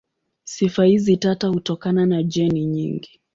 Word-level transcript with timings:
Sifa 0.43 0.85
hizi 0.85 1.17
tata 1.17 1.47
hutokana 1.47 2.05
na 2.05 2.23
jeni 2.23 2.65
nyingi. 2.65 3.19